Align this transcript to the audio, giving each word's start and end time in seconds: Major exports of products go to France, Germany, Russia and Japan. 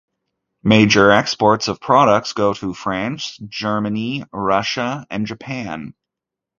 Major 0.63 1.11
exports 1.11 1.67
of 1.67 1.79
products 1.79 2.33
go 2.33 2.55
to 2.55 2.73
France, 2.73 3.37
Germany, 3.47 4.23
Russia 4.33 5.05
and 5.11 5.27
Japan. 5.27 5.93